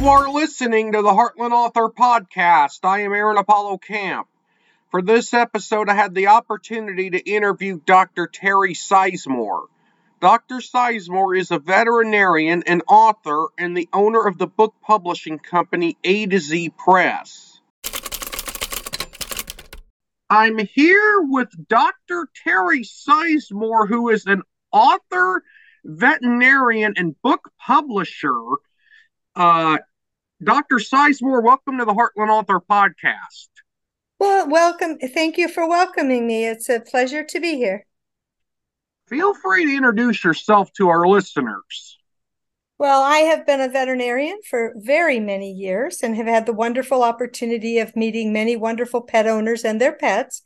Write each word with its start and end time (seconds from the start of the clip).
You 0.00 0.08
are 0.08 0.30
listening 0.30 0.92
to 0.92 1.02
the 1.02 1.10
Heartland 1.10 1.52
Author 1.52 1.90
Podcast. 1.90 2.86
I 2.86 3.00
am 3.00 3.12
Aaron 3.12 3.36
Apollo 3.36 3.76
Camp. 3.86 4.28
For 4.90 5.02
this 5.02 5.34
episode, 5.34 5.90
I 5.90 5.94
had 5.94 6.14
the 6.14 6.28
opportunity 6.28 7.10
to 7.10 7.18
interview 7.18 7.78
Dr. 7.84 8.26
Terrie 8.26 8.74
Sizemore. 8.74 9.66
Dr. 10.18 10.60
Sizemore 10.60 11.38
is 11.38 11.50
a 11.50 11.58
veterinarian 11.58 12.62
and 12.66 12.82
author 12.88 13.48
and 13.58 13.76
the 13.76 13.90
owner 13.92 14.26
of 14.26 14.38
the 14.38 14.46
book 14.46 14.74
publishing 14.80 15.38
company 15.38 15.98
A 16.02 16.24
2 16.24 16.38
Z 16.38 16.70
Press. 16.78 17.60
I'm 20.30 20.56
here 20.56 21.20
with 21.28 21.50
Dr. 21.68 22.26
Terrie 22.42 22.88
Sizemore, 22.88 23.86
who 23.86 24.08
is 24.08 24.24
an 24.24 24.44
author, 24.72 25.42
veterinarian, 25.84 26.94
and 26.96 27.20
book 27.20 27.50
publisher. 27.58 28.40
Uh, 29.36 29.76
Dr. 30.42 30.76
Sizemore, 30.76 31.42
welcome 31.42 31.76
to 31.78 31.84
the 31.84 31.92
Heartland 31.92 32.30
Author 32.30 32.60
Podcast. 32.60 33.48
Well, 34.18 34.48
welcome. 34.48 34.98
Thank 34.98 35.36
you 35.36 35.48
for 35.48 35.68
welcoming 35.68 36.26
me. 36.26 36.46
It's 36.46 36.70
a 36.70 36.80
pleasure 36.80 37.22
to 37.24 37.40
be 37.40 37.56
here. 37.56 37.84
Feel 39.06 39.34
free 39.34 39.66
to 39.66 39.76
introduce 39.76 40.24
yourself 40.24 40.72
to 40.74 40.88
our 40.88 41.06
listeners. 41.06 41.98
Well, 42.78 43.02
I 43.02 43.18
have 43.18 43.44
been 43.44 43.60
a 43.60 43.68
veterinarian 43.68 44.38
for 44.48 44.72
very 44.76 45.20
many 45.20 45.52
years 45.52 46.02
and 46.02 46.16
have 46.16 46.26
had 46.26 46.46
the 46.46 46.54
wonderful 46.54 47.02
opportunity 47.02 47.78
of 47.78 47.94
meeting 47.94 48.32
many 48.32 48.56
wonderful 48.56 49.02
pet 49.02 49.26
owners 49.26 49.62
and 49.62 49.78
their 49.78 49.92
pets. 49.92 50.40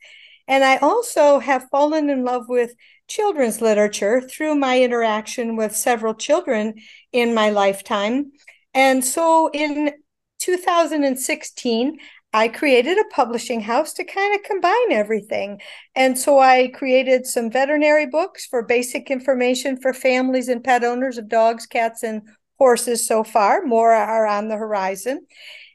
And 0.45 0.65
I 0.65 0.75
also 0.77 1.39
have 1.39 1.69
fallen 1.71 2.09
in 2.09 2.25
love 2.25 2.49
with 2.49 2.75
children's 3.07 3.61
literature 3.61 4.19
through 4.19 4.55
my 4.55 4.81
interaction 4.81 5.55
with 5.55 5.73
several 5.73 6.13
children 6.13 6.73
in 7.13 7.33
my 7.33 7.49
lifetime. 7.49 8.33
And 8.75 9.03
so 9.03 9.49
in 9.53 9.93
2016, 10.39 11.97
I 12.33 12.49
created 12.49 12.97
a 12.97 13.05
publishing 13.05 13.61
house 13.61 13.93
to 13.93 14.03
kind 14.03 14.35
of 14.35 14.43
combine 14.43 14.91
everything. 14.91 15.61
And 15.95 16.19
so 16.19 16.39
I 16.39 16.67
created 16.67 17.25
some 17.25 17.49
veterinary 17.49 18.05
books 18.05 18.45
for 18.45 18.61
basic 18.61 19.09
information 19.09 19.77
for 19.81 19.93
families 19.93 20.49
and 20.49 20.61
pet 20.61 20.83
owners 20.83 21.17
of 21.17 21.29
dogs, 21.29 21.65
cats, 21.65 22.03
and 22.03 22.23
horses 22.59 23.07
so 23.07 23.23
far. 23.23 23.61
More 23.63 23.93
are 23.93 24.27
on 24.27 24.49
the 24.49 24.57
horizon. 24.57 25.25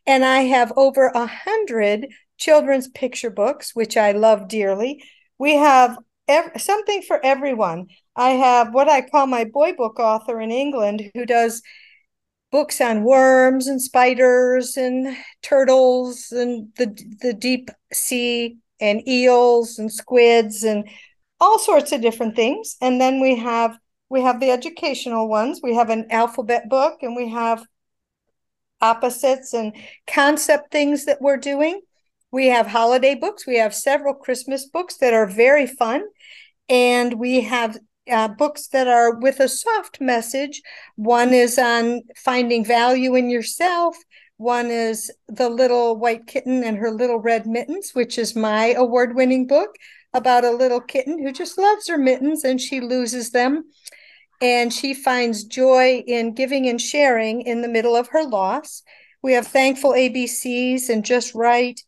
And 0.07 0.23
I 0.23 0.41
have 0.41 0.73
over 0.77 1.07
a 1.07 1.27
hundred 1.27 2.09
children's 2.37 2.89
picture 2.89 3.31
books, 3.31 3.75
which 3.75 3.97
I 3.97 4.13
love 4.13 4.47
dearly. 4.47 5.03
We 5.39 5.55
have 5.57 5.97
ev- 6.29 6.61
something 6.61 7.01
for 7.01 7.25
everyone. 7.25 7.87
I 8.15 8.31
have 8.31 8.75
what 8.75 8.89
I 8.89 9.01
call 9.01 9.27
my 9.27 9.45
boy 9.45 9.73
book 9.73 9.99
author 9.99 10.41
in 10.43 10.51
England 10.51 11.11
who 11.15 11.25
does 11.25 11.63
books 12.51 12.81
on 12.81 13.05
worms 13.05 13.67
and 13.67 13.81
spiders 13.81 14.77
and 14.77 15.17
turtles 15.43 16.33
and 16.33 16.69
the 16.77 16.87
the 17.21 17.33
deep 17.33 17.71
sea 17.93 18.57
and 18.81 19.07
eels 19.07 19.79
and 19.79 19.93
squids 19.93 20.65
and 20.65 20.89
all 21.41 21.59
sorts 21.59 21.93
of 21.93 22.01
different 22.01 22.37
things. 22.37 22.77
And 22.81 23.01
then 23.01 23.21
we 23.21 23.37
have 23.37 23.79
we 24.09 24.23
have 24.23 24.41
the 24.41 24.51
educational 24.51 25.29
ones. 25.29 25.61
We 25.63 25.75
have 25.75 25.91
an 25.91 26.07
alphabet 26.11 26.69
book 26.69 27.03
and 27.03 27.15
we 27.15 27.29
have 27.31 27.65
opposites 28.81 29.53
and 29.53 29.75
concept 30.07 30.73
things 30.73 31.05
that 31.05 31.21
we're 31.21 31.37
doing. 31.37 31.81
We 32.33 32.47
have 32.47 32.67
holiday 32.67 33.15
books. 33.15 33.47
We 33.47 33.59
have 33.59 33.75
several 33.75 34.15
christmas 34.15 34.67
books 34.67 34.97
that 34.99 35.15
are 35.15 35.27
very 35.27 35.67
fun. 35.67 36.03
And 36.69 37.15
we 37.15 37.43
have 37.43 37.79
uh, 38.11 38.29
books 38.29 38.69
that 38.69 38.89
are 38.89 39.15
with 39.15 39.41
a 39.41 39.49
soft 39.49 40.01
message. 40.01 40.63
One 40.97 41.33
is 41.33 41.59
on 41.59 42.03
finding 42.17 42.65
value 42.65 43.15
in 43.15 43.31
yourself. 43.31 43.97
One 44.37 44.71
is 44.71 45.11
The 45.29 45.49
Little 45.49 45.97
White 45.97 46.27
Kitten 46.27 46.65
and 46.65 46.79
Her 46.79 46.91
Little 46.91 47.19
Red 47.19 47.47
Mittens, 47.47 47.91
which 47.93 48.19
is 48.19 48.35
my 48.35 48.73
award 48.73 49.15
winning 49.15 49.47
book 49.47 49.77
about 50.13 50.45
a 50.45 50.51
little 50.51 50.81
kitten 50.81 51.23
who 51.23 51.33
just 51.33 51.59
loves 51.59 51.89
her 51.89 51.99
mittens 51.99 52.45
and 52.45 52.61
she 52.61 52.81
loses 52.81 53.31
them. 53.31 53.65
And 54.41 54.73
she 54.73 54.95
finds 54.95 55.45
joy 55.45 56.03
in 56.07 56.35
giving 56.35 56.69
and 56.69 56.81
sharing 56.81 57.43
in 57.43 57.61
the 57.61 57.69
middle 57.69 57.95
of 57.95 58.09
her 58.09 58.25
loss. 58.25 58.83
We 59.23 59.35
have 59.35 59.47
Thankful 59.47 59.93
ABCs 59.93 60.89
and 60.89 61.05
Just 61.05 61.35
Right 61.35 61.79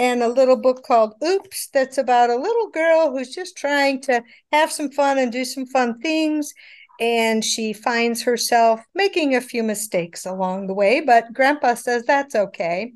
and 0.00 0.22
a 0.22 0.28
little 0.28 0.56
book 0.56 0.82
called 0.82 1.12
Oops, 1.22 1.68
that's 1.74 1.98
about 1.98 2.30
a 2.30 2.36
little 2.36 2.70
girl 2.70 3.12
who's 3.12 3.34
just 3.34 3.54
trying 3.54 4.00
to 4.00 4.22
have 4.50 4.72
some 4.72 4.90
fun 4.90 5.18
and 5.18 5.30
do 5.30 5.44
some 5.44 5.66
fun 5.66 6.00
things. 6.00 6.54
And 6.98 7.44
she 7.44 7.74
finds 7.74 8.22
herself 8.22 8.80
making 8.94 9.36
a 9.36 9.42
few 9.42 9.62
mistakes 9.62 10.24
along 10.24 10.66
the 10.66 10.74
way, 10.74 11.00
but 11.00 11.32
Grandpa 11.34 11.74
says 11.74 12.04
that's 12.04 12.34
okay. 12.34 12.94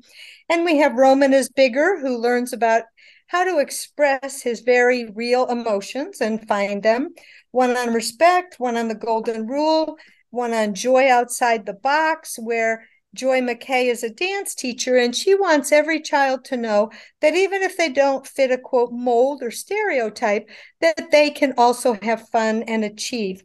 And 0.49 0.65
we 0.65 0.77
have 0.77 0.95
Roman 0.95 1.31
is 1.31 1.47
Bigger, 1.47 1.99
who 1.99 2.17
learns 2.17 2.53
about 2.53 2.83
how 3.27 3.43
to 3.43 3.59
express 3.59 4.41
his 4.41 4.61
very 4.61 5.05
real 5.11 5.45
emotions 5.45 6.21
and 6.21 6.47
find 6.47 6.81
them. 6.81 7.09
One 7.51 7.77
on 7.77 7.93
respect, 7.93 8.55
one 8.59 8.77
on 8.77 8.87
the 8.87 8.95
golden 8.95 9.45
rule, 9.45 9.97
one 10.31 10.53
on 10.53 10.73
joy 10.73 11.09
outside 11.09 11.67
the 11.67 11.73
box, 11.73 12.37
where 12.39 12.87
Joy 13.15 13.41
McKay 13.41 13.89
is 13.89 14.03
a 14.03 14.09
dance 14.09 14.53
teacher, 14.53 14.97
and 14.97 15.15
she 15.15 15.33
wants 15.33 15.71
every 15.71 16.01
child 16.01 16.45
to 16.45 16.57
know 16.57 16.91
that 17.21 17.33
even 17.33 17.63
if 17.63 17.77
they 17.77 17.89
don't 17.89 18.27
fit 18.27 18.51
a 18.51 18.57
quote 18.57 18.91
mold 18.91 19.41
or 19.41 19.51
stereotype, 19.51 20.49
that 20.81 21.11
they 21.11 21.31
can 21.31 21.53
also 21.57 21.97
have 22.01 22.29
fun 22.29 22.63
and 22.63 22.83
achieve. 22.83 23.43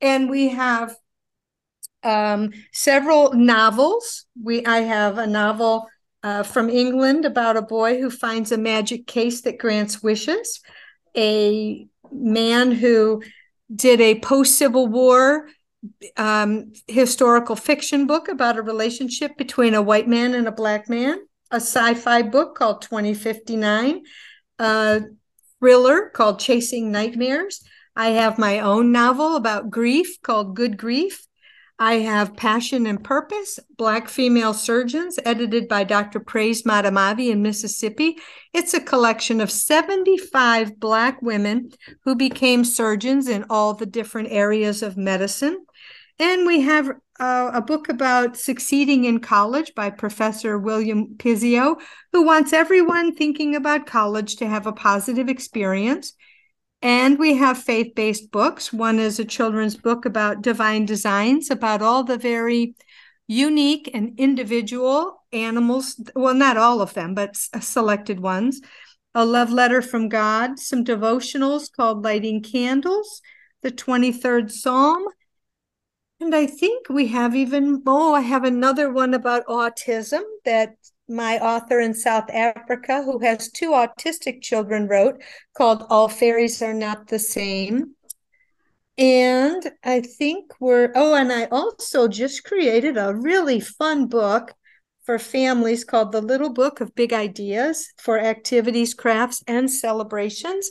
And 0.00 0.30
we 0.30 0.48
have 0.50 0.94
um, 2.02 2.52
several 2.72 3.32
novels. 3.32 4.26
We 4.40 4.64
I 4.64 4.80
have 4.80 5.18
a 5.18 5.26
novel 5.26 5.88
uh, 6.22 6.42
from 6.42 6.68
England 6.68 7.24
about 7.24 7.56
a 7.56 7.62
boy 7.62 8.00
who 8.00 8.10
finds 8.10 8.52
a 8.52 8.58
magic 8.58 9.06
case 9.06 9.40
that 9.42 9.58
grants 9.58 10.02
wishes. 10.02 10.60
A 11.16 11.86
man 12.12 12.72
who 12.72 13.22
did 13.74 14.00
a 14.00 14.20
post 14.20 14.56
Civil 14.56 14.86
War 14.86 15.48
um, 16.16 16.72
historical 16.86 17.56
fiction 17.56 18.06
book 18.06 18.28
about 18.28 18.56
a 18.56 18.62
relationship 18.62 19.36
between 19.36 19.74
a 19.74 19.82
white 19.82 20.08
man 20.08 20.34
and 20.34 20.48
a 20.48 20.52
black 20.52 20.88
man, 20.88 21.18
a 21.50 21.56
sci-fi 21.56 22.22
book 22.22 22.56
called 22.56 22.82
2059, 22.82 24.02
a 24.58 25.02
thriller 25.60 26.10
called 26.10 26.40
Chasing 26.40 26.90
Nightmares. 26.90 27.62
I 27.96 28.10
have 28.10 28.38
my 28.38 28.60
own 28.60 28.92
novel 28.92 29.36
about 29.36 29.70
grief 29.70 30.22
called 30.22 30.54
Good 30.54 30.76
Grief. 30.76 31.26
I 31.80 31.94
have 31.94 32.36
Passion 32.36 32.86
and 32.86 33.02
Purpose, 33.04 33.60
Black 33.76 34.08
Female 34.08 34.52
Surgeons, 34.52 35.16
edited 35.24 35.68
by 35.68 35.84
Dr. 35.84 36.18
Praise 36.18 36.64
Matamavi 36.64 37.30
in 37.30 37.40
Mississippi. 37.40 38.18
It's 38.52 38.74
a 38.74 38.80
collection 38.80 39.40
of 39.40 39.52
75 39.52 40.80
Black 40.80 41.22
women 41.22 41.70
who 42.04 42.16
became 42.16 42.64
surgeons 42.64 43.28
in 43.28 43.44
all 43.48 43.74
the 43.74 43.86
different 43.86 44.32
areas 44.32 44.82
of 44.82 44.96
medicine. 44.96 45.66
And 46.18 46.46
we 46.46 46.62
have 46.62 46.90
uh, 47.20 47.50
a 47.54 47.60
book 47.60 47.88
about 47.88 48.36
succeeding 48.36 49.04
in 49.04 49.20
college 49.20 49.72
by 49.74 49.90
Professor 49.90 50.58
William 50.58 51.14
Pizzio, 51.16 51.80
who 52.12 52.24
wants 52.24 52.52
everyone 52.52 53.14
thinking 53.14 53.54
about 53.54 53.86
college 53.86 54.36
to 54.36 54.46
have 54.46 54.66
a 54.66 54.72
positive 54.72 55.28
experience. 55.28 56.14
And 56.80 57.18
we 57.18 57.36
have 57.36 57.58
faith 57.58 57.94
based 57.94 58.30
books. 58.30 58.72
One 58.72 58.98
is 58.98 59.18
a 59.18 59.24
children's 59.24 59.76
book 59.76 60.04
about 60.04 60.42
divine 60.42 60.86
designs, 60.86 61.50
about 61.50 61.82
all 61.82 62.04
the 62.04 62.18
very 62.18 62.74
unique 63.26 63.90
and 63.92 64.18
individual 64.18 65.24
animals. 65.32 66.00
Well, 66.14 66.34
not 66.34 66.56
all 66.56 66.80
of 66.80 66.94
them, 66.94 67.14
but 67.14 67.36
selected 67.36 68.20
ones. 68.20 68.60
A 69.14 69.24
love 69.24 69.50
letter 69.50 69.82
from 69.82 70.08
God, 70.08 70.58
some 70.58 70.84
devotionals 70.84 71.72
called 71.72 72.04
Lighting 72.04 72.42
Candles, 72.42 73.22
the 73.62 73.72
23rd 73.72 74.50
Psalm, 74.50 75.04
and 76.20 76.34
I 76.34 76.46
think 76.46 76.88
we 76.88 77.06
have 77.08 77.34
even, 77.34 77.82
more. 77.84 78.16
I 78.16 78.20
have 78.20 78.44
another 78.44 78.92
one 78.92 79.14
about 79.14 79.46
autism 79.46 80.22
that 80.44 80.74
my 81.08 81.38
author 81.38 81.80
in 81.80 81.94
South 81.94 82.28
Africa, 82.30 83.02
who 83.02 83.18
has 83.20 83.50
two 83.50 83.70
autistic 83.70 84.42
children, 84.42 84.88
wrote 84.88 85.22
called 85.56 85.86
All 85.88 86.08
Fairies 86.08 86.60
Are 86.60 86.74
Not 86.74 87.06
the 87.08 87.18
Same. 87.18 87.94
And 88.98 89.70
I 89.84 90.00
think 90.00 90.52
we're, 90.58 90.90
oh, 90.94 91.14
and 91.14 91.32
I 91.32 91.44
also 91.46 92.08
just 92.08 92.44
created 92.44 92.96
a 92.96 93.14
really 93.14 93.60
fun 93.60 94.06
book 94.08 94.52
for 95.04 95.18
families 95.18 95.84
called 95.84 96.12
The 96.12 96.20
Little 96.20 96.52
Book 96.52 96.80
of 96.80 96.94
Big 96.94 97.12
Ideas 97.12 97.92
for 97.96 98.18
activities, 98.18 98.92
crafts, 98.92 99.42
and 99.46 99.70
celebrations 99.70 100.70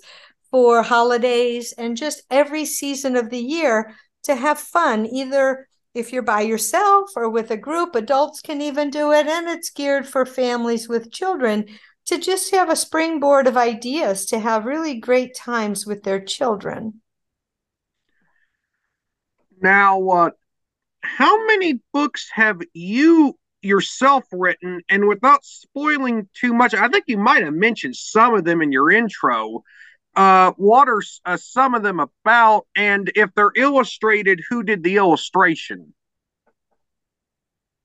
for 0.52 0.84
holidays 0.84 1.74
and 1.78 1.98
just 1.98 2.22
every 2.30 2.66
season 2.66 3.16
of 3.16 3.30
the 3.30 3.40
year 3.40 3.96
to 4.28 4.36
have 4.36 4.60
fun, 4.60 5.06
either 5.06 5.68
if 5.94 6.14
you're 6.14 6.22
by 6.22 6.42
yourself 6.42 7.10
or 7.16 7.30
with 7.30 7.52
a 7.52 7.58
group. 7.58 7.96
Adults 7.96 8.42
can 8.42 8.62
even 8.62 8.90
do 8.90 9.12
it, 9.12 9.28
and 9.28 9.48
it's 9.48 9.72
geared 9.72 10.08
for 10.08 10.26
families 10.26 10.88
with 10.88 11.12
children 11.12 11.66
to 12.06 12.18
just 12.18 12.52
have 12.52 12.70
a 12.70 12.76
springboard 12.76 13.48
of 13.48 13.58
ideas 13.58 14.26
to 14.28 14.40
have 14.40 14.66
really 14.66 15.00
great 15.00 15.36
times 15.36 15.86
with 15.86 16.04
their 16.04 16.24
children. 16.24 17.02
Now, 19.60 20.08
uh, 20.10 20.30
how 21.02 21.46
many 21.48 21.82
books 21.94 22.30
have 22.34 22.62
you 22.74 23.38
yourself 23.62 24.24
written, 24.32 24.82
and 24.90 25.08
without 25.08 25.44
spoiling 25.44 26.30
too 26.34 26.54
much, 26.54 26.74
I 26.74 26.88
think 26.88 27.06
you 27.08 27.18
might 27.18 27.44
have 27.44 27.54
mentioned 27.54 27.96
some 27.96 28.36
of 28.36 28.46
them 28.46 28.62
in 28.62 28.72
your 28.72 28.92
intro. 28.92 29.64
Uh, 30.18 30.52
what 30.58 30.90
are 30.90 31.02
uh, 31.26 31.38
some 31.38 31.76
of 31.76 31.84
them 31.84 32.00
about? 32.00 32.66
And 32.76 33.12
if 33.16 33.30
they're 33.36 33.52
illustrated, 33.56 34.42
who 34.50 34.64
did 34.64 34.84
the 34.84 34.98
illustration? 34.98 35.94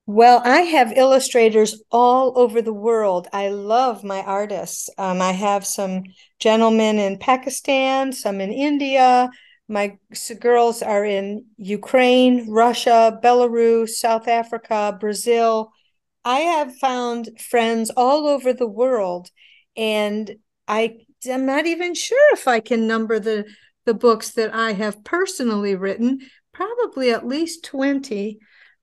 Well, 0.06 0.40
I 0.42 0.62
have 0.62 0.96
illustrators 0.96 1.82
all 1.92 2.32
over 2.36 2.62
the 2.62 2.72
world. 2.72 3.28
I 3.34 3.50
love 3.50 4.02
my 4.02 4.22
artists. 4.22 4.88
Um, 4.96 5.20
I 5.20 5.32
have 5.32 5.66
some 5.66 6.04
gentlemen 6.40 6.98
in 6.98 7.18
Pakistan, 7.18 8.12
some 8.12 8.40
in 8.40 8.50
India. 8.50 9.30
My 9.68 9.98
girls 10.40 10.82
are 10.82 11.04
in 11.04 11.44
Ukraine, 11.58 12.50
Russia, 12.50 13.20
Belarus, 13.22 13.90
South 13.90 14.26
Africa, 14.26 14.96
Brazil. 14.98 15.70
I 16.24 16.40
have 16.40 16.76
found 16.76 17.28
friends 17.38 17.90
all 17.96 18.26
over 18.26 18.52
the 18.52 18.66
world, 18.68 19.28
and 19.76 20.34
I 20.66 20.96
am 21.26 21.46
not 21.46 21.66
even 21.66 21.94
sure 21.94 22.32
if 22.34 22.48
I 22.48 22.60
can 22.60 22.86
number 22.86 23.18
the 23.18 23.46
the 23.84 23.94
books 23.94 24.30
that 24.32 24.54
I 24.54 24.72
have 24.72 25.02
personally 25.04 25.74
written. 25.74 26.20
Probably 26.52 27.10
at 27.10 27.26
least 27.26 27.64
twenty 27.64 28.38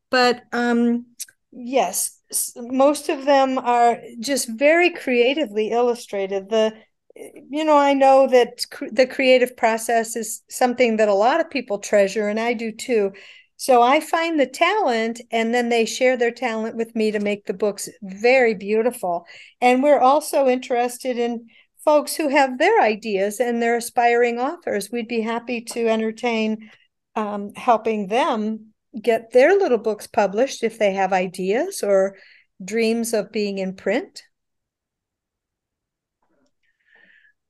but 0.09 0.43
um, 0.51 1.05
yes, 1.51 2.19
most 2.55 3.09
of 3.09 3.25
them 3.25 3.57
are 3.57 3.99
just 4.19 4.49
very 4.49 4.89
creatively 4.91 5.69
illustrated. 5.69 6.49
The 6.49 6.73
you 7.15 7.65
know, 7.65 7.77
I 7.77 7.93
know 7.93 8.27
that 8.27 8.65
cr- 8.71 8.85
the 8.91 9.05
creative 9.05 9.57
process 9.57 10.15
is 10.15 10.41
something 10.49 10.97
that 10.97 11.09
a 11.09 11.13
lot 11.13 11.41
of 11.41 11.49
people 11.49 11.79
treasure, 11.79 12.27
and 12.29 12.39
I 12.39 12.53
do 12.53 12.71
too. 12.71 13.11
So 13.57 13.81
I 13.81 13.99
find 13.99 14.39
the 14.39 14.47
talent, 14.47 15.19
and 15.31 15.53
then 15.53 15.67
they 15.67 15.85
share 15.85 16.15
their 16.15 16.31
talent 16.31 16.77
with 16.77 16.95
me 16.95 17.11
to 17.11 17.19
make 17.19 17.45
the 17.45 17.53
books 17.53 17.89
very 18.01 18.53
beautiful. 18.53 19.25
And 19.59 19.83
we're 19.83 19.99
also 19.99 20.47
interested 20.47 21.17
in 21.17 21.47
folks 21.83 22.15
who 22.15 22.29
have 22.29 22.57
their 22.57 22.81
ideas 22.81 23.39
and 23.39 23.61
they're 23.61 23.77
aspiring 23.77 24.39
authors. 24.39 24.89
We'd 24.91 25.07
be 25.07 25.21
happy 25.21 25.61
to 25.61 25.87
entertain 25.87 26.69
um, 27.15 27.53
helping 27.55 28.07
them 28.07 28.73
get 28.99 29.31
their 29.31 29.57
little 29.57 29.77
books 29.77 30.07
published 30.07 30.63
if 30.63 30.79
they 30.79 30.93
have 30.93 31.13
ideas 31.13 31.83
or 31.83 32.17
dreams 32.63 33.13
of 33.13 33.31
being 33.31 33.57
in 33.59 33.75
print. 33.75 34.23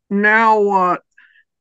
Now, 0.10 0.70
uh, 0.70 0.98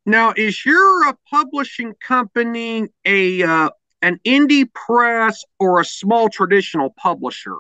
now 0.07 0.33
is 0.37 0.65
your 0.65 1.09
uh, 1.09 1.13
publishing 1.31 1.95
company 2.01 2.89
a 3.05 3.43
uh, 3.43 3.71
an 4.01 4.21
indie 4.25 4.73
press 4.73 5.45
or 5.59 5.81
a 5.81 5.85
small 5.85 6.29
traditional 6.29 6.91
publisher? 6.91 7.57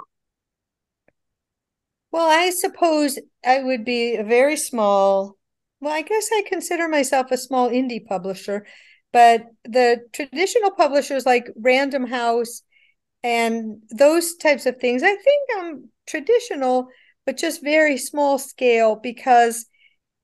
Well, 2.11 2.29
I 2.29 2.51
suppose 2.51 3.19
I 3.45 3.63
would 3.63 3.85
be 3.85 4.17
a 4.17 4.25
very 4.25 4.57
small. 4.57 5.37
Well, 5.81 5.93
I 5.93 6.03
guess 6.03 6.29
I 6.33 6.43
consider 6.47 6.89
myself 6.89 7.31
a 7.31 7.39
small 7.39 7.69
indie 7.71 8.05
publisher 8.05 8.67
but 9.11 9.47
the 9.65 10.03
traditional 10.13 10.71
publishers 10.71 11.25
like 11.25 11.47
Random 11.57 12.07
House 12.07 12.61
and 13.25 13.83
those 13.91 14.37
types 14.37 14.67
of 14.67 14.79
things, 14.79 15.03
I 15.03 15.15
think 15.17 15.51
I'm 15.59 15.91
traditional, 16.07 16.89
but 17.27 17.37
just 17.39 17.63
very 17.63 17.99
small 17.99 18.39
scale 18.39 18.97
because 18.97 19.67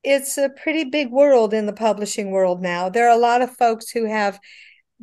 it's 0.05 0.39
a 0.39 0.51
pretty 0.51 0.85
big 0.85 1.11
world 1.11 1.55
in 1.55 1.67
the 1.67 1.73
publishing 1.73 2.31
world 2.31 2.63
now. 2.63 2.89
There 2.91 3.09
are 3.09 3.17
a 3.17 3.21
lot 3.21 3.43
of 3.43 3.57
folks 3.57 3.91
who 3.91 4.07
have 4.07 4.41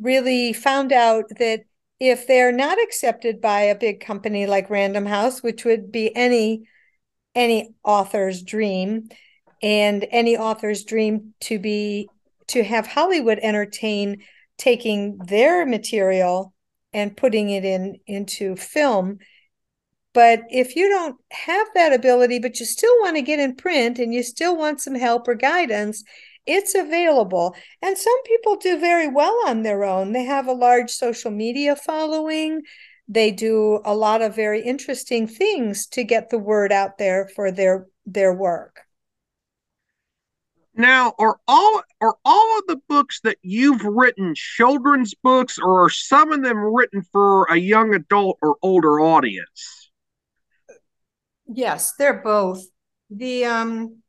really 0.00 0.52
found 0.52 0.92
out 0.92 1.24
that 1.38 1.62
if 2.02 2.26
they're 2.26 2.50
not 2.50 2.82
accepted 2.82 3.40
by 3.40 3.60
a 3.60 3.78
big 3.78 4.00
company 4.00 4.44
like 4.44 4.68
Random 4.70 5.06
House, 5.06 5.40
which 5.40 5.64
would 5.64 5.92
be 5.92 6.14
any 6.16 6.66
any 7.32 7.74
author's 7.84 8.42
dream, 8.42 9.08
and 9.62 10.04
any 10.10 10.36
author's 10.36 10.82
dream 10.82 11.32
to 11.42 11.60
be 11.60 12.08
to 12.48 12.64
have 12.64 12.88
Hollywood 12.88 13.38
entertain 13.40 14.24
taking 14.58 15.16
their 15.18 15.64
material 15.64 16.52
and 16.92 17.16
putting 17.16 17.50
it 17.50 17.64
in 17.64 18.00
into 18.08 18.56
film. 18.56 19.18
But 20.12 20.42
if 20.50 20.74
you 20.74 20.88
don't 20.88 21.16
have 21.30 21.68
that 21.74 21.92
ability 21.92 22.40
but 22.40 22.58
you 22.58 22.66
still 22.66 22.98
want 22.98 23.14
to 23.14 23.22
get 23.22 23.38
in 23.38 23.54
print 23.54 24.00
and 24.00 24.12
you 24.12 24.24
still 24.24 24.56
want 24.56 24.80
some 24.80 24.96
help 24.96 25.28
or 25.28 25.36
guidance 25.36 26.02
it's 26.46 26.74
available 26.74 27.54
and 27.80 27.96
some 27.96 28.22
people 28.24 28.56
do 28.56 28.78
very 28.78 29.08
well 29.08 29.38
on 29.46 29.62
their 29.62 29.84
own 29.84 30.12
they 30.12 30.24
have 30.24 30.46
a 30.46 30.52
large 30.52 30.90
social 30.90 31.30
media 31.30 31.76
following 31.76 32.62
they 33.08 33.30
do 33.30 33.80
a 33.84 33.94
lot 33.94 34.22
of 34.22 34.34
very 34.34 34.62
interesting 34.62 35.26
things 35.26 35.86
to 35.86 36.04
get 36.04 36.30
the 36.30 36.38
word 36.38 36.72
out 36.72 36.98
there 36.98 37.28
for 37.34 37.50
their 37.50 37.86
their 38.06 38.32
work 38.32 38.80
now, 40.74 41.12
are 41.18 41.38
all 41.46 41.82
are 42.00 42.16
all 42.24 42.58
of 42.58 42.66
the 42.66 42.80
books 42.88 43.20
that 43.24 43.36
you've 43.42 43.84
written 43.84 44.34
children's 44.34 45.14
books, 45.14 45.58
or 45.58 45.84
are 45.84 45.90
some 45.90 46.32
of 46.32 46.42
them 46.42 46.56
written 46.58 47.02
for 47.12 47.44
a 47.44 47.56
young 47.56 47.94
adult 47.94 48.38
or 48.40 48.56
older 48.62 48.98
audience? 49.00 49.90
Yes, 51.46 51.92
they're 51.98 52.22
both. 52.22 52.64
The 53.10 53.44
um 53.44 54.01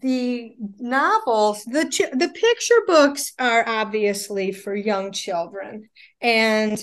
the 0.00 0.54
novels, 0.78 1.64
the 1.64 1.84
the 2.14 2.28
picture 2.28 2.82
books 2.86 3.32
are 3.38 3.66
obviously 3.66 4.52
for 4.52 4.74
young 4.74 5.12
children 5.12 5.88
and 6.20 6.82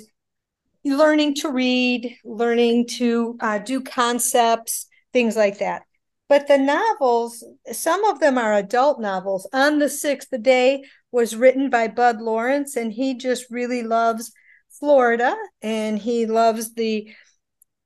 learning 0.86 1.36
to 1.36 1.50
read, 1.50 2.18
learning 2.24 2.88
to 2.88 3.38
uh, 3.40 3.58
do 3.58 3.82
concepts, 3.82 4.88
things 5.14 5.36
like 5.36 5.60
that. 5.60 5.84
But 6.28 6.48
the 6.48 6.60
novels, 6.60 7.44
some 7.72 8.06
of 8.06 8.20
them 8.20 8.38
are 8.38 8.54
adult 8.54 9.02
novels. 9.02 9.48
On 9.52 9.80
the 9.80 9.90
Sixth 9.90 10.30
Day 10.42 10.84
was 11.12 11.36
written 11.36 11.70
by 11.70 11.88
Bud 11.88 12.22
Lawrence, 12.22 12.76
and 12.76 12.94
he 12.94 13.16
just 13.16 13.50
really 13.50 13.82
loves 13.82 14.32
Florida 14.80 15.36
and 15.62 16.00
he 16.00 16.26
loves 16.26 16.74
the 16.74 17.10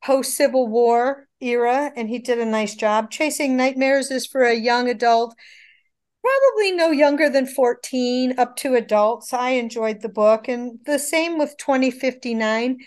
post 0.04 0.36
Civil 0.36 0.68
War 0.68 1.28
era, 1.40 1.92
and 1.96 2.10
he 2.10 2.20
did 2.20 2.40
a 2.40 2.46
nice 2.46 2.76
job. 2.76 3.10
Chasing 3.10 3.56
Nightmares 3.56 4.12
is 4.12 4.26
for 4.26 4.44
a 4.44 4.54
young 4.54 4.90
adult, 4.90 5.36
probably 6.22 6.72
no 6.72 6.92
younger 6.92 7.30
than 7.30 7.46
14, 7.46 8.38
up 8.38 8.56
to 8.58 8.76
adults. 8.76 9.34
I 9.34 9.52
enjoyed 9.52 10.02
the 10.02 10.10
book, 10.10 10.48
and 10.48 10.80
the 10.86 11.00
same 11.00 11.38
with 11.38 11.58
2059 11.58 12.78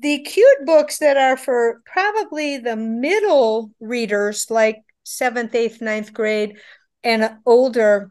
the 0.00 0.20
cute 0.20 0.64
books 0.64 0.98
that 0.98 1.16
are 1.16 1.36
for 1.36 1.82
probably 1.84 2.58
the 2.58 2.76
middle 2.76 3.72
readers 3.80 4.50
like 4.50 4.76
seventh, 5.04 5.54
eighth, 5.54 5.80
ninth 5.80 6.12
grade, 6.12 6.56
and 7.02 7.38
older 7.44 8.10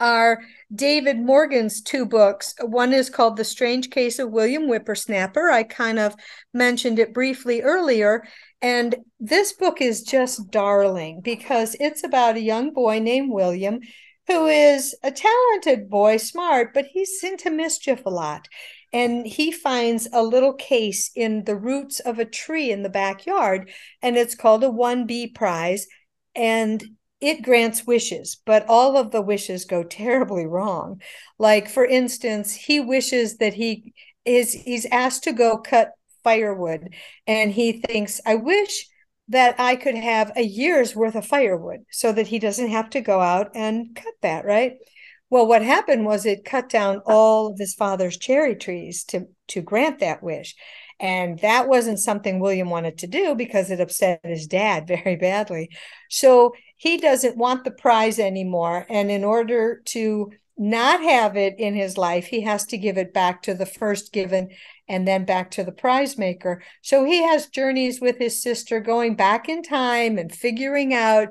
are 0.00 0.42
David 0.74 1.18
Morgan's 1.18 1.80
two 1.80 2.04
books. 2.06 2.54
One 2.60 2.92
is 2.92 3.10
called 3.10 3.36
The 3.36 3.44
Strange 3.44 3.90
Case 3.90 4.18
of 4.18 4.30
William 4.30 4.66
Whippersnapper. 4.66 5.50
I 5.50 5.62
kind 5.62 5.98
of 5.98 6.14
mentioned 6.52 6.98
it 6.98 7.14
briefly 7.14 7.62
earlier. 7.62 8.24
And 8.60 8.96
this 9.20 9.52
book 9.52 9.80
is 9.80 10.02
just 10.02 10.50
darling 10.50 11.20
because 11.22 11.76
it's 11.80 12.04
about 12.04 12.36
a 12.36 12.40
young 12.40 12.72
boy 12.72 12.98
named 12.98 13.30
William 13.30 13.80
who 14.26 14.46
is 14.46 14.96
a 15.02 15.10
talented 15.10 15.90
boy, 15.90 16.16
smart, 16.16 16.72
but 16.72 16.86
he's 16.86 17.22
into 17.22 17.50
mischief 17.50 18.06
a 18.06 18.10
lot. 18.10 18.48
And 18.92 19.26
he 19.26 19.50
finds 19.50 20.08
a 20.12 20.22
little 20.22 20.54
case 20.54 21.10
in 21.14 21.44
the 21.44 21.56
roots 21.56 22.00
of 22.00 22.18
a 22.18 22.24
tree 22.24 22.70
in 22.70 22.82
the 22.82 22.88
backyard, 22.88 23.70
and 24.00 24.16
it's 24.16 24.34
called 24.34 24.64
a 24.64 24.68
1B 24.68 25.34
prize 25.34 25.86
and 26.34 26.82
it 27.20 27.42
grants 27.42 27.86
wishes, 27.86 28.40
but 28.44 28.66
all 28.68 28.96
of 28.96 29.10
the 29.10 29.22
wishes 29.22 29.64
go 29.64 29.82
terribly 29.82 30.46
wrong. 30.46 31.00
Like, 31.38 31.68
for 31.68 31.84
instance, 31.84 32.54
he 32.54 32.80
wishes 32.80 33.38
that 33.38 33.54
he 33.54 33.94
is 34.24 34.52
he's 34.52 34.86
asked 34.86 35.24
to 35.24 35.32
go 35.32 35.58
cut 35.58 35.92
firewood, 36.22 36.94
and 37.26 37.52
he 37.52 37.80
thinks, 37.80 38.20
I 38.26 38.36
wish 38.36 38.88
that 39.28 39.58
I 39.58 39.76
could 39.76 39.94
have 39.94 40.32
a 40.36 40.42
year's 40.42 40.94
worth 40.94 41.14
of 41.14 41.26
firewood 41.26 41.80
so 41.90 42.12
that 42.12 42.26
he 42.26 42.38
doesn't 42.38 42.68
have 42.68 42.90
to 42.90 43.00
go 43.00 43.20
out 43.20 43.52
and 43.54 43.94
cut 43.96 44.14
that, 44.22 44.44
right? 44.44 44.74
Well, 45.34 45.48
what 45.48 45.62
happened 45.62 46.06
was 46.06 46.26
it 46.26 46.44
cut 46.44 46.68
down 46.68 47.02
all 47.06 47.48
of 47.48 47.58
his 47.58 47.74
father's 47.74 48.16
cherry 48.16 48.54
trees 48.54 49.02
to 49.06 49.26
to 49.48 49.62
grant 49.62 49.98
that 49.98 50.22
wish. 50.22 50.54
And 51.00 51.40
that 51.40 51.66
wasn't 51.66 51.98
something 51.98 52.38
William 52.38 52.70
wanted 52.70 52.98
to 52.98 53.08
do 53.08 53.34
because 53.34 53.68
it 53.68 53.80
upset 53.80 54.20
his 54.22 54.46
dad 54.46 54.86
very 54.86 55.16
badly. 55.16 55.70
So 56.08 56.52
he 56.76 56.98
doesn't 56.98 57.36
want 57.36 57.64
the 57.64 57.72
prize 57.72 58.20
anymore. 58.20 58.86
And 58.88 59.10
in 59.10 59.24
order 59.24 59.82
to 59.86 60.30
not 60.56 61.02
have 61.02 61.36
it 61.36 61.58
in 61.58 61.74
his 61.74 61.98
life, 61.98 62.26
he 62.26 62.42
has 62.42 62.64
to 62.66 62.78
give 62.78 62.96
it 62.96 63.12
back 63.12 63.42
to 63.42 63.54
the 63.54 63.66
first 63.66 64.12
given 64.12 64.50
and 64.86 65.04
then 65.04 65.24
back 65.24 65.50
to 65.50 65.64
the 65.64 65.72
prize 65.72 66.16
maker. 66.16 66.62
So 66.80 67.02
he 67.02 67.24
has 67.24 67.48
journeys 67.48 68.00
with 68.00 68.18
his 68.18 68.40
sister 68.40 68.78
going 68.78 69.16
back 69.16 69.48
in 69.48 69.64
time 69.64 70.16
and 70.16 70.32
figuring 70.32 70.94
out 70.94 71.30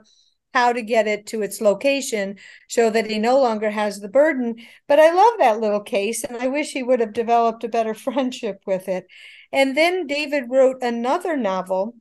how 0.54 0.72
to 0.72 0.82
get 0.82 1.08
it 1.08 1.26
to 1.28 1.42
its 1.42 1.62
location 1.62 2.38
so 2.70 2.90
that 2.90 3.10
he 3.10 3.20
no 3.20 3.42
longer 3.42 3.72
has 3.72 4.00
the 4.00 4.08
burden. 4.08 4.56
But 4.88 5.00
I 5.00 5.12
love 5.14 5.34
that 5.40 5.60
little 5.60 5.82
case, 5.82 6.24
and 6.24 6.38
I 6.38 6.48
wish 6.48 6.72
he 6.72 6.84
would 6.84 7.00
have 7.00 7.14
developed 7.14 7.64
a 7.64 7.70
better 7.70 7.94
friendship 7.94 8.62
with 8.66 8.88
it. 8.88 9.08
And 9.52 9.78
then 9.78 10.08
David 10.08 10.46
wrote 10.50 10.82
another 10.82 11.36
novel 11.38 11.96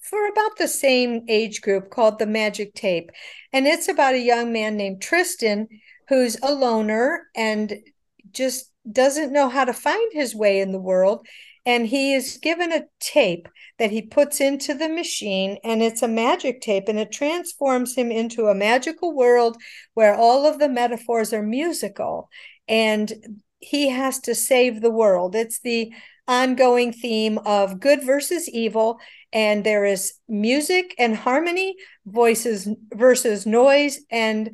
for 0.00 0.28
about 0.28 0.58
the 0.58 0.68
same 0.68 1.24
age 1.28 1.62
group 1.62 1.90
called 1.90 2.18
The 2.18 2.26
Magic 2.26 2.74
Tape. 2.74 3.10
And 3.52 3.66
it's 3.66 3.88
about 3.88 4.14
a 4.14 4.18
young 4.18 4.52
man 4.52 4.76
named 4.76 5.00
Tristan 5.00 5.68
who's 6.08 6.36
a 6.42 6.52
loner 6.52 7.26
and 7.34 7.78
just 8.30 8.70
doesn't 8.90 9.32
know 9.32 9.48
how 9.48 9.64
to 9.64 9.72
find 9.72 10.12
his 10.12 10.34
way 10.34 10.60
in 10.60 10.72
the 10.72 10.80
world. 10.80 11.26
And 11.66 11.86
he 11.86 12.12
is 12.12 12.38
given 12.42 12.72
a 12.72 12.84
tape 13.00 13.48
that 13.78 13.90
he 13.90 14.02
puts 14.02 14.40
into 14.40 14.74
the 14.74 14.88
machine, 14.88 15.58
and 15.64 15.82
it's 15.82 16.02
a 16.02 16.08
magic 16.08 16.60
tape, 16.60 16.88
and 16.88 16.98
it 16.98 17.10
transforms 17.10 17.94
him 17.94 18.12
into 18.12 18.48
a 18.48 18.54
magical 18.54 19.14
world 19.14 19.56
where 19.94 20.14
all 20.14 20.46
of 20.46 20.58
the 20.58 20.68
metaphors 20.68 21.32
are 21.32 21.42
musical. 21.42 22.28
And 22.68 23.12
he 23.60 23.88
has 23.88 24.20
to 24.20 24.34
save 24.34 24.80
the 24.80 24.90
world. 24.90 25.34
It's 25.34 25.60
the 25.60 25.92
ongoing 26.26 26.92
theme 26.92 27.38
of 27.38 27.80
good 27.80 28.02
versus 28.02 28.48
evil 28.48 28.98
and 29.32 29.64
there 29.64 29.84
is 29.84 30.14
music 30.28 30.94
and 30.98 31.14
harmony 31.14 31.74
voices 32.06 32.68
versus 32.94 33.44
noise 33.44 34.00
and 34.10 34.50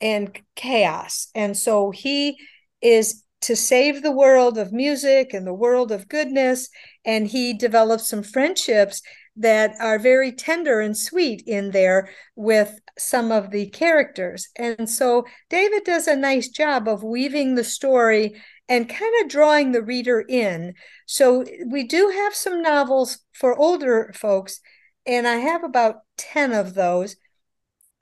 and 0.00 0.36
chaos 0.56 1.28
and 1.34 1.56
so 1.56 1.92
he 1.92 2.36
is 2.82 3.22
to 3.42 3.54
save 3.54 4.02
the 4.02 4.12
world 4.12 4.58
of 4.58 4.72
music 4.72 5.32
and 5.32 5.46
the 5.46 5.54
world 5.54 5.92
of 5.92 6.08
goodness 6.08 6.68
and 7.04 7.28
he 7.28 7.52
develops 7.52 8.08
some 8.08 8.22
friendships 8.22 9.02
that 9.36 9.74
are 9.80 9.98
very 9.98 10.32
tender 10.32 10.80
and 10.80 10.96
sweet 10.96 11.42
in 11.46 11.70
there 11.70 12.08
with 12.34 12.80
some 12.98 13.30
of 13.30 13.50
the 13.50 13.68
characters 13.68 14.48
and 14.56 14.88
so 14.88 15.24
david 15.50 15.84
does 15.84 16.06
a 16.06 16.16
nice 16.16 16.48
job 16.48 16.88
of 16.88 17.02
weaving 17.02 17.54
the 17.54 17.64
story 17.64 18.34
and 18.68 18.88
kind 18.88 19.12
of 19.22 19.28
drawing 19.28 19.72
the 19.72 19.82
reader 19.82 20.20
in. 20.20 20.74
So 21.06 21.44
we 21.66 21.84
do 21.84 22.08
have 22.08 22.34
some 22.34 22.62
novels 22.62 23.18
for 23.32 23.56
older 23.56 24.12
folks, 24.14 24.60
and 25.06 25.26
I 25.26 25.36
have 25.36 25.62
about 25.62 26.00
10 26.16 26.52
of 26.52 26.74
those. 26.74 27.16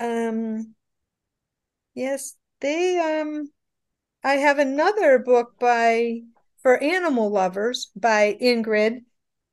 Um 0.01 0.75
yes, 1.95 2.35
they 2.61 2.99
um 3.21 3.49
I 4.25 4.37
have 4.37 4.59
another 4.59 5.19
book 5.19 5.59
by 5.61 6.23
for 6.63 6.83
animal 6.83 7.31
lovers 7.31 7.91
by 7.95 8.39
Ingrid 8.41 9.03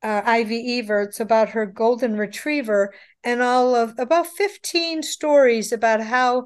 uh, 0.02 0.22
Ivy 0.24 0.80
Everts 0.80 1.20
about 1.20 1.50
her 1.50 1.66
golden 1.66 2.16
retriever 2.16 2.94
and 3.22 3.42
all 3.42 3.76
of 3.76 4.00
about 4.00 4.28
15 4.28 5.04
stories 5.04 5.74
about 5.74 6.02
how 6.02 6.46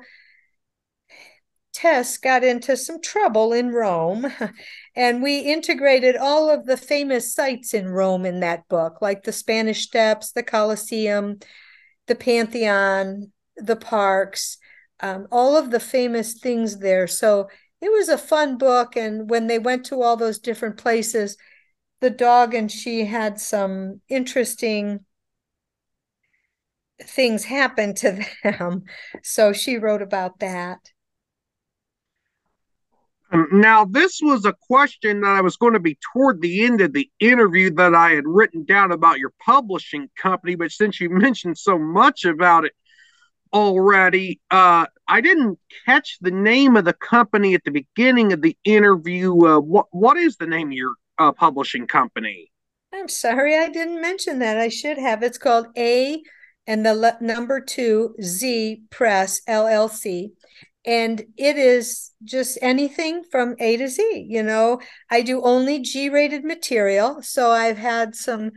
Tess 1.72 2.17
got 2.17 2.44
into 2.44 2.75
some 2.75 3.00
trouble 3.00 3.53
in 3.53 3.72
Rome, 3.72 4.32
and 4.96 5.22
we 5.22 5.39
integrated 5.39 6.15
all 6.15 6.50
of 6.50 6.65
the 6.65 6.77
famous 6.77 7.34
sites 7.34 7.74
in 7.74 7.89
Rome 7.89 8.25
in 8.25 8.39
that 8.39 8.67
book, 8.70 9.01
like 9.01 9.24
the 9.24 9.34
Spanish 9.34 9.84
Steps, 9.84 10.32
the 10.32 10.41
Colosseum, 10.41 11.38
the 12.08 12.15
Pantheon, 12.15 13.32
the 13.58 13.75
parks, 13.75 14.58
um, 15.01 15.27
all 15.32 15.58
of 15.58 15.70
the 15.70 15.79
famous 15.79 16.39
things 16.39 16.79
there. 16.79 17.08
So 17.08 17.50
it 17.82 17.91
was 17.91 18.10
a 18.10 18.17
fun 18.17 18.58
book. 18.58 18.96
And 18.96 19.29
when 19.29 19.48
they 19.48 19.60
went 19.60 19.86
to 19.88 20.01
all 20.01 20.17
those 20.17 20.39
different 20.39 20.77
places, 20.77 21.38
the 22.01 22.10
dog 22.10 22.53
and 22.53 22.72
she 22.72 23.05
had 23.05 23.39
some 23.39 24.01
interesting 24.10 25.05
things 27.01 27.44
happen 27.44 27.94
to 27.96 28.25
them. 28.44 28.84
So 29.24 29.53
she 29.53 29.77
wrote 29.77 30.01
about 30.01 30.39
that. 30.39 30.79
Um, 33.32 33.48
now, 33.51 33.86
this 33.86 34.20
was 34.22 34.46
a 34.46 34.53
question 34.53 35.22
that 35.22 35.36
I 35.36 35.41
was 35.41 35.58
going 35.58 35.74
to 35.74 35.79
be 35.79 35.98
toward 36.13 36.41
the 36.41 36.63
end 36.63 36.79
of 36.79 36.94
the 36.94 37.10
interview 37.20 37.72
that 37.72 37.96
I 37.96 38.12
had 38.12 38.24
written 38.25 38.63
down 38.65 38.91
about 38.91 39.17
your 39.17 39.34
publishing 39.44 40.10
company, 40.15 40.55
but 40.55 40.72
since 40.72 41.01
you 41.01 41.10
mentioned 41.10 41.58
so 41.58 41.77
much 41.77 42.24
about 42.24 42.65
it 42.65 42.74
already, 43.55 44.39
uh, 44.51 44.85
I 45.07 45.21
didn't 45.21 45.57
catch 45.85 46.17
the 46.19 46.31
name 46.31 46.75
of 46.75 46.85
the 46.85 46.93
company 46.93 47.55
at 47.55 47.63
the 47.63 47.71
beginning 47.71 48.33
of 48.33 48.41
the 48.41 48.57
interview. 48.65 49.31
Uh, 49.45 49.59
what 49.59 49.88
what 49.91 50.17
is 50.17 50.35
the 50.35 50.45
name 50.45 50.67
of 50.67 50.74
your 50.74 50.93
uh, 51.17 51.31
publishing 51.31 51.88
company? 51.88 52.51
I'm 52.93 53.07
sorry, 53.07 53.57
I 53.57 53.69
didn't 53.69 54.01
mention 54.01 54.39
that. 54.39 54.57
I 54.57 54.69
should 54.69 54.97
have. 54.97 55.24
It's 55.24 55.38
called 55.38 55.67
A 55.77 56.21
and 56.67 56.85
the 56.85 56.93
le- 56.93 57.17
number 57.21 57.59
two 57.62 58.15
Z 58.21 58.81
Press 58.91 59.41
LLC 59.47 60.31
and 60.85 61.24
it 61.35 61.57
is 61.57 62.12
just 62.24 62.59
anything 62.62 63.24
from 63.31 63.55
A 63.59 63.77
to 63.77 63.88
Z. 63.88 64.27
You 64.29 64.43
know, 64.43 64.79
I 65.09 65.21
do 65.21 65.41
only 65.41 65.79
G 65.79 66.09
rated 66.09 66.43
material. 66.43 67.21
So 67.24 67.51
I've 67.51 67.77
had 67.77 68.15
some 68.15 68.51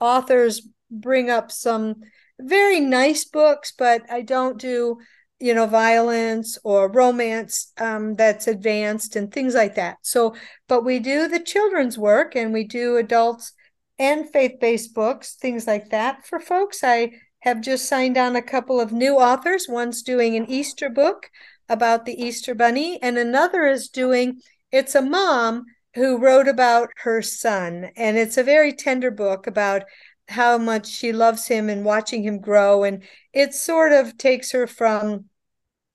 authors 0.00 0.66
bring 0.90 1.28
up 1.28 1.52
some 1.52 1.96
very 2.40 2.80
nice 2.80 3.24
books, 3.24 3.72
but 3.76 4.02
I 4.10 4.22
don't 4.22 4.58
do, 4.58 4.98
you 5.38 5.54
know, 5.54 5.66
violence 5.66 6.58
or 6.64 6.90
romance 6.90 7.72
um, 7.78 8.14
that's 8.14 8.46
advanced 8.46 9.16
and 9.16 9.32
things 9.32 9.54
like 9.54 9.74
that. 9.76 9.98
So, 10.02 10.34
but 10.68 10.84
we 10.84 10.98
do 10.98 11.28
the 11.28 11.40
children's 11.40 11.98
work 11.98 12.34
and 12.34 12.52
we 12.52 12.64
do 12.64 12.96
adults 12.96 13.52
and 13.98 14.28
faith 14.30 14.58
based 14.60 14.94
books, 14.94 15.34
things 15.34 15.66
like 15.66 15.90
that 15.90 16.26
for 16.26 16.40
folks. 16.40 16.82
I 16.82 17.12
have 17.40 17.60
just 17.60 17.88
signed 17.88 18.16
on 18.16 18.36
a 18.36 18.42
couple 18.42 18.80
of 18.80 18.92
new 18.92 19.16
authors. 19.16 19.66
One's 19.68 20.02
doing 20.02 20.36
an 20.36 20.50
Easter 20.50 20.88
book 20.88 21.30
about 21.68 22.04
the 22.04 22.22
Easter 22.22 22.54
Bunny, 22.54 23.00
and 23.02 23.16
another 23.16 23.66
is 23.66 23.88
doing 23.88 24.40
it's 24.72 24.94
a 24.94 25.02
mom 25.02 25.64
who 25.94 26.18
wrote 26.18 26.48
about 26.48 26.90
her 27.02 27.22
son. 27.22 27.90
And 27.96 28.16
it's 28.16 28.36
a 28.36 28.42
very 28.42 28.72
tender 28.72 29.10
book 29.10 29.46
about 29.46 29.84
how 30.28 30.58
much 30.58 30.86
she 30.86 31.12
loves 31.12 31.46
him 31.46 31.68
and 31.68 31.84
watching 31.84 32.22
him 32.22 32.40
grow. 32.40 32.84
And 32.84 33.02
it 33.32 33.54
sort 33.54 33.92
of 33.92 34.16
takes 34.16 34.52
her 34.52 34.66
from 34.66 35.26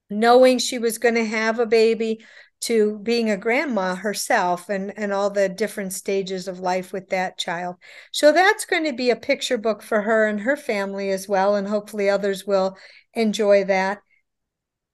knowing 0.09 0.57
she 0.57 0.79
was 0.79 0.97
going 0.97 1.15
to 1.15 1.25
have 1.25 1.59
a 1.59 1.65
baby 1.65 2.23
to 2.61 2.99
being 2.99 3.29
a 3.29 3.37
grandma 3.37 3.95
herself 3.95 4.67
and, 4.69 4.93
and 4.97 5.13
all 5.13 5.29
the 5.29 5.47
different 5.47 5.93
stages 5.93 6.47
of 6.47 6.59
life 6.59 6.91
with 6.91 7.09
that 7.09 7.37
child. 7.37 7.75
So 8.11 8.31
that's 8.31 8.65
going 8.65 8.83
to 8.83 8.93
be 8.93 9.09
a 9.09 9.15
picture 9.15 9.57
book 9.57 9.81
for 9.81 10.01
her 10.01 10.25
and 10.27 10.41
her 10.41 10.57
family 10.57 11.09
as 11.09 11.27
well. 11.27 11.55
And 11.55 11.67
hopefully 11.67 12.09
others 12.09 12.45
will 12.45 12.77
enjoy 13.13 13.63
that 13.65 14.01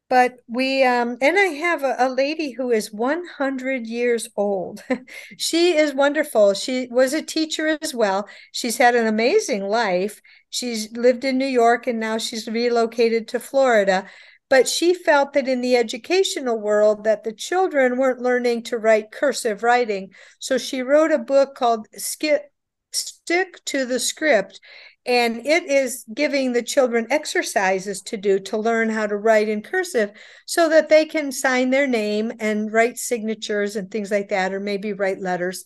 but 0.09 0.39
we 0.47 0.83
um 0.83 1.17
and 1.21 1.37
i 1.37 1.45
have 1.45 1.83
a, 1.83 1.95
a, 1.97 2.09
lady 2.09 2.51
who 2.51 2.71
is 2.71 2.93
100 2.93 3.87
years 3.87 4.29
old. 4.35 4.83
She 5.37 5.75
is 5.75 5.93
wonderful. 5.93 6.53
She 6.53 6.87
was 6.91 7.13
a 7.13 7.21
teacher 7.21 7.77
as 7.81 7.93
well. 7.93 8.27
She's 8.51 8.77
had 8.77 8.95
an 8.95 9.07
amazing 9.07 9.63
life. 9.63 10.21
She's 10.49 10.91
lived 10.91 11.25
in 11.25 11.37
new 11.37 11.45
york 11.45 11.87
and 11.87 11.99
now 11.99 12.17
she's 12.17 12.47
relocated 12.47 13.27
to 13.29 13.39
florida. 13.39 14.05
But 14.49 14.67
she 14.67 14.93
felt 14.93 15.33
that 15.33 15.47
in 15.47 15.61
the 15.61 15.75
educational 15.75 16.59
world 16.59 17.03
that 17.03 17.23
the 17.23 17.33
children 17.33 17.97
weren't 17.97 18.21
learning 18.21 18.63
to 18.63 18.77
write 18.77 19.11
cursive 19.11 19.63
writing. 19.63 20.11
So 20.39 20.59
she 20.59 20.83
wrote 20.83 21.11
a 21.11 21.17
book 21.17 21.55
called 21.55 21.87
skip 21.95 22.51
stick 22.95 23.63
to 23.65 23.85
the 23.85 23.99
script 23.99 24.59
and 25.05 25.45
it 25.45 25.65
is 25.65 26.03
giving 26.13 26.51
the 26.51 26.63
children 26.63 27.05
exercises 27.11 28.01
to 28.01 28.17
do 28.17 28.39
to 28.39 28.57
learn 28.57 28.89
how 28.89 29.05
to 29.05 29.15
write 29.15 29.47
in 29.47 29.61
cursive 29.61 30.11
so 30.47 30.67
that 30.69 30.89
they 30.89 31.05
can 31.05 31.31
sign 31.31 31.69
their 31.69 31.85
name 31.85 32.31
and 32.39 32.73
write 32.73 32.97
signatures 32.97 33.75
and 33.75 33.91
things 33.91 34.09
like 34.09 34.29
that 34.29 34.51
or 34.51 34.59
maybe 34.59 34.93
write 34.93 35.21
letters. 35.21 35.63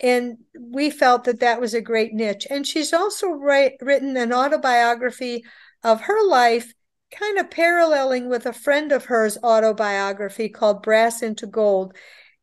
And 0.00 0.36
we 0.60 0.90
felt 0.90 1.24
that 1.24 1.40
that 1.40 1.60
was 1.60 1.72
a 1.72 1.80
great 1.80 2.12
niche. 2.12 2.46
And 2.50 2.66
she's 2.66 2.92
also 2.92 3.28
write, 3.28 3.74
written 3.80 4.16
an 4.18 4.34
autobiography 4.34 5.44
of 5.82 6.02
her 6.02 6.26
life 6.26 6.74
kind 7.10 7.38
of 7.38 7.50
paralleling 7.50 8.28
with 8.28 8.44
a 8.44 8.52
friend 8.52 8.92
of 8.92 9.06
hers 9.06 9.38
autobiography 9.42 10.48
called 10.48 10.82
brass 10.82 11.22
into 11.22 11.46
gold 11.46 11.94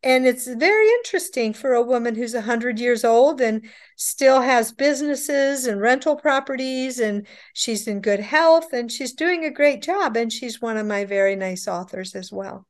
and 0.04 0.26
it's 0.26 0.48
very 0.48 0.88
interesting 0.90 1.54
for 1.54 1.74
a 1.74 1.82
woman 1.82 2.16
who's 2.16 2.34
100 2.34 2.80
years 2.80 3.06
old 3.06 3.40
and 3.40 3.70
still 3.96 4.42
has 4.42 4.72
businesses 4.72 5.68
and 5.68 5.80
rental 5.80 6.16
properties, 6.16 7.00
and 7.00 7.28
she's 7.54 7.88
in 7.88 8.02
good 8.02 8.20
health 8.20 8.74
and 8.74 8.92
she's 8.92 9.14
doing 9.14 9.46
a 9.46 9.52
great 9.52 9.84
job. 9.84 10.18
And 10.18 10.34
she's 10.34 10.62
one 10.62 10.78
of 10.78 10.88
my 10.88 11.06
very 11.06 11.36
nice 11.36 11.68
authors 11.68 12.16
as 12.16 12.32
well. 12.32 12.66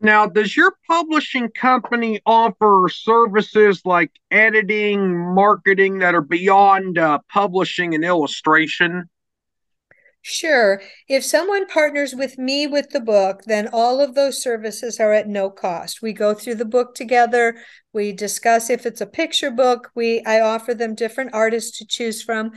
Now, 0.00 0.26
does 0.26 0.56
your 0.56 0.74
publishing 0.86 1.48
company 1.48 2.20
offer 2.26 2.88
services 2.92 3.80
like 3.84 4.12
editing, 4.30 5.34
marketing 5.34 5.98
that 5.98 6.14
are 6.14 6.20
beyond 6.20 6.98
uh, 6.98 7.20
publishing 7.28 7.94
and 7.94 8.04
illustration? 8.04 9.08
Sure. 10.26 10.80
If 11.06 11.22
someone 11.22 11.66
partners 11.66 12.14
with 12.14 12.38
me 12.38 12.66
with 12.66 12.88
the 12.90 13.00
book, 13.00 13.42
then 13.44 13.68
all 13.74 14.00
of 14.00 14.14
those 14.14 14.42
services 14.42 14.98
are 14.98 15.12
at 15.12 15.28
no 15.28 15.50
cost. 15.50 16.00
We 16.00 16.14
go 16.14 16.32
through 16.32 16.54
the 16.54 16.64
book 16.64 16.94
together. 16.94 17.58
We 17.92 18.12
discuss 18.12 18.70
if 18.70 18.86
it's 18.86 19.02
a 19.02 19.06
picture 19.06 19.50
book, 19.50 19.90
we 19.94 20.22
I 20.24 20.40
offer 20.40 20.72
them 20.72 20.94
different 20.94 21.34
artists 21.34 21.76
to 21.78 21.86
choose 21.86 22.22
from. 22.22 22.52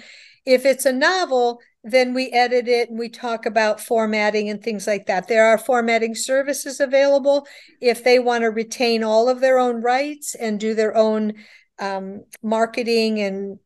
If 0.46 0.66
it's 0.66 0.86
a 0.86 0.94
novel, 0.94 1.60
then 1.84 2.14
we 2.14 2.32
edit 2.32 2.70
it 2.70 2.90
and 2.90 2.98
we 2.98 3.10
talk 3.10 3.46
about 3.46 3.82
formatting 3.82 4.48
and 4.48 4.64
things 4.64 4.88
like 4.88 5.08
that. 5.08 5.28
There 5.28 5.46
are 5.46 5.58
formatting 5.58 6.16
services 6.16 6.80
available 6.80 7.46
if 7.82 8.02
they 8.02 8.18
want 8.18 8.44
to 8.44 8.48
retain 8.48 9.04
all 9.04 9.28
of 9.28 9.42
their 9.42 9.60
own 9.60 9.82
rights 9.82 10.36
and 10.36 10.58
do 10.58 10.74
their 10.74 10.96
own 10.96 11.34
um, 11.80 12.24
marketing 12.42 13.20
and 13.20 13.60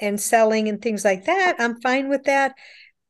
and 0.00 0.20
selling 0.20 0.68
and 0.68 0.80
things 0.80 1.04
like 1.04 1.24
that. 1.24 1.56
I'm 1.58 1.80
fine 1.80 2.08
with 2.08 2.22
that. 2.24 2.54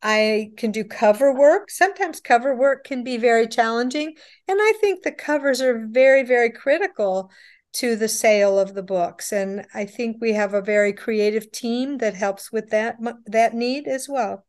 I 0.03 0.53
can 0.57 0.71
do 0.73 0.85
cover 0.85 1.33
work. 1.35 1.71
Sometimes 1.71 2.21
cover 2.21 2.55
work 2.55 2.85
can 2.85 3.03
be 3.05 3.17
very 3.17 3.47
challenging, 3.49 4.15
and 4.47 4.59
I 4.61 4.73
think 4.81 5.03
the 5.03 5.13
covers 5.13 5.61
are 5.61 5.87
very 5.87 6.23
very 6.23 6.51
critical 6.51 7.31
to 7.75 7.97
the 7.97 8.09
sale 8.09 8.59
of 8.59 8.75
the 8.75 8.83
books 8.83 9.33
and 9.33 9.67
I 9.75 9.85
think 9.85 10.17
we 10.21 10.33
have 10.33 10.55
a 10.55 10.63
very 10.63 10.93
creative 10.93 11.53
team 11.53 11.99
that 11.99 12.15
helps 12.15 12.51
with 12.51 12.71
that 12.71 12.97
that 13.27 13.55
need 13.55 13.87
as 13.87 14.09
well. 14.09 14.47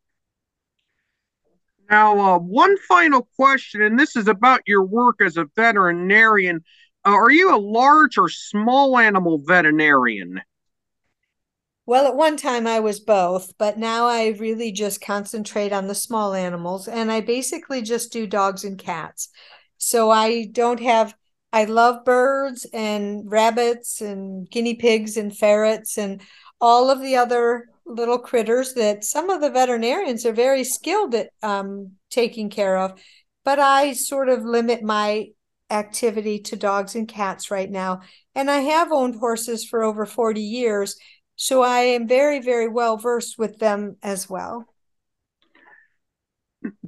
Now, 1.90 2.18
uh, 2.18 2.38
one 2.38 2.76
final 2.78 3.28
question, 3.36 3.82
and 3.82 3.98
this 3.98 4.14
is 4.16 4.28
about 4.28 4.62
your 4.66 4.84
work 4.84 5.16
as 5.20 5.36
a 5.36 5.46
veterinarian. 5.56 6.64
Uh, 7.04 7.10
are 7.10 7.30
you 7.30 7.54
a 7.54 7.58
large 7.58 8.16
or 8.16 8.28
small 8.28 8.96
animal 8.98 9.38
veterinarian? 9.44 10.40
Well, 11.90 12.06
at 12.06 12.14
one 12.14 12.36
time 12.36 12.68
I 12.68 12.78
was 12.78 13.00
both, 13.00 13.58
but 13.58 13.76
now 13.76 14.06
I 14.06 14.28
really 14.38 14.70
just 14.70 15.00
concentrate 15.00 15.72
on 15.72 15.88
the 15.88 15.94
small 15.96 16.34
animals 16.34 16.86
and 16.86 17.10
I 17.10 17.20
basically 17.20 17.82
just 17.82 18.12
do 18.12 18.28
dogs 18.28 18.62
and 18.62 18.78
cats. 18.78 19.28
So 19.76 20.08
I 20.08 20.44
don't 20.52 20.78
have, 20.78 21.16
I 21.52 21.64
love 21.64 22.04
birds 22.04 22.64
and 22.72 23.28
rabbits 23.28 24.00
and 24.00 24.48
guinea 24.48 24.76
pigs 24.76 25.16
and 25.16 25.36
ferrets 25.36 25.98
and 25.98 26.20
all 26.60 26.90
of 26.90 27.00
the 27.00 27.16
other 27.16 27.66
little 27.84 28.20
critters 28.20 28.74
that 28.74 29.02
some 29.02 29.28
of 29.28 29.40
the 29.40 29.50
veterinarians 29.50 30.24
are 30.24 30.32
very 30.32 30.62
skilled 30.62 31.16
at 31.16 31.30
um, 31.42 31.94
taking 32.08 32.50
care 32.50 32.76
of. 32.76 33.02
But 33.44 33.58
I 33.58 33.94
sort 33.94 34.28
of 34.28 34.44
limit 34.44 34.84
my 34.84 35.30
activity 35.70 36.38
to 36.38 36.56
dogs 36.56 36.94
and 36.94 37.08
cats 37.08 37.50
right 37.50 37.70
now. 37.70 38.02
And 38.36 38.48
I 38.48 38.58
have 38.58 38.92
owned 38.92 39.16
horses 39.16 39.64
for 39.64 39.82
over 39.82 40.06
40 40.06 40.40
years. 40.40 40.96
So 41.42 41.62
I 41.62 41.78
am 41.78 42.06
very, 42.06 42.38
very 42.38 42.68
well 42.68 42.98
versed 42.98 43.38
with 43.38 43.60
them 43.60 43.96
as 44.02 44.28
well. 44.28 44.66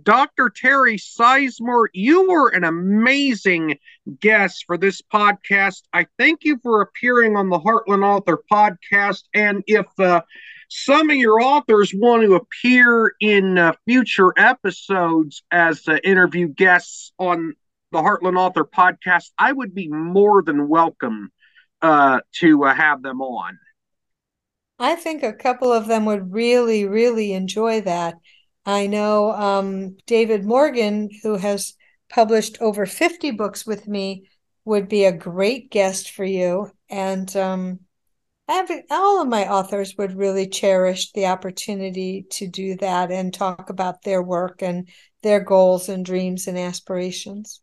Dr. 0.03 0.51
Terrie 0.51 1.01
Sizemore, 1.01 1.89
you 1.95 2.29
were 2.29 2.51
an 2.51 2.63
amazing 2.63 3.79
guest 4.21 4.65
for 4.67 4.77
this 4.77 5.01
podcast. 5.01 5.85
I 5.95 6.07
thank 6.19 6.45
you 6.45 6.59
for 6.63 6.83
appearing 6.83 7.35
on 7.35 7.49
the 7.49 7.59
Heartland 7.59 8.05
Author 8.05 8.43
podcast. 8.53 9.23
And 9.33 9.65
if 9.67 9.87
uh, 9.99 10.21
some 10.69 11.09
of 11.09 11.17
your 11.17 11.41
authors 11.41 11.95
want 11.95 12.23
to 12.25 12.35
appear 12.35 13.15
in 13.23 13.57
uh, 13.57 13.73
future 13.87 14.35
episodes 14.37 15.43
as 15.51 15.89
uh, 15.89 15.97
interview 16.05 16.49
guests 16.49 17.11
on 17.19 17.55
the 17.91 18.03
Heartland 18.03 18.37
Author 18.39 18.67
podcast, 18.67 19.31
I 19.39 19.53
would 19.53 19.75
be 19.75 19.89
more 19.89 20.43
than 20.43 20.69
welcome 20.69 21.33
uh, 21.81 22.21
to 22.41 22.65
uh, 22.65 22.75
have 22.75 23.01
them 23.01 23.23
on. 23.23 23.59
I 24.83 24.97
think 24.97 25.23
a 25.23 25.33
couple 25.33 25.73
of 25.73 25.87
them 25.87 26.07
would 26.07 26.33
really, 26.33 26.87
really 26.87 27.35
enjoy 27.35 27.83
that. 27.83 28.17
I 28.67 28.89
know 28.89 29.31
um, 29.31 29.97
David 30.07 30.45
Morgan, 30.45 31.09
who 31.23 31.37
has 31.37 31.75
published 32.11 32.61
over 32.61 32.85
50 32.85 33.31
books 33.31 33.65
with 33.65 33.87
me, 33.87 34.29
would 34.65 34.89
be 34.89 35.05
a 35.05 35.13
great 35.13 35.71
guest 35.71 36.11
for 36.11 36.25
you. 36.25 36.69
And 36.91 37.35
um, 37.37 37.79
all 38.91 39.23
of 39.23 39.29
my 39.29 39.49
authors 39.49 39.95
would 39.99 40.17
really 40.17 40.49
cherish 40.49 41.13
the 41.13 41.27
opportunity 41.27 42.27
to 42.31 42.49
do 42.49 42.77
that 42.79 43.13
and 43.13 43.33
talk 43.33 43.71
about 43.71 44.03
their 44.03 44.21
work 44.21 44.63
and 44.63 44.89
their 45.23 45.39
goals 45.39 45.89
and 45.89 46.05
dreams 46.05 46.49
and 46.49 46.59
aspirations. 46.59 47.62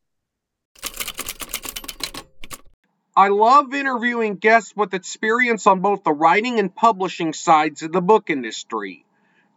I 3.20 3.28
love 3.28 3.74
interviewing 3.74 4.38
guests 4.38 4.74
with 4.78 4.94
experience 4.94 5.68
on 5.68 5.82
both 5.82 6.06
the 6.06 6.14
writing 6.14 6.58
and 6.58 6.74
publishing 6.74 7.34
sides 7.34 7.84
of 7.84 7.92
the 7.92 8.00
book 8.00 8.30
industry. 8.30 9.04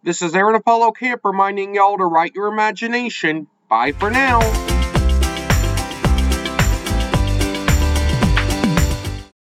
This 0.03 0.21
is 0.21 0.35
Aaron 0.35 0.57
Apollo 0.57 0.91
Camp 0.91 1.21
reminding 1.23 1.77
y'all 1.77 1.97
to 1.97 2.05
write 2.05 2.35
your 2.35 2.49
imagination. 2.49 3.47
Bye 3.69 3.93
for 3.93 4.11
now. 4.11 4.41